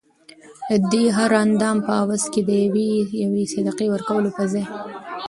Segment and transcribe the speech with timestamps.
[0.69, 2.87] ددې هر هر اندام په عوض کي د یوې
[3.23, 4.65] یوې صدقې ورکولو په ځای